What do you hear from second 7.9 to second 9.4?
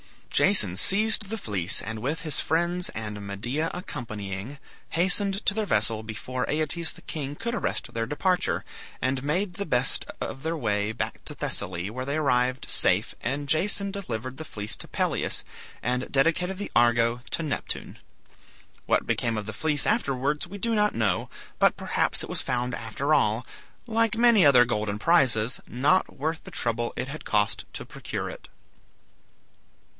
their departure, and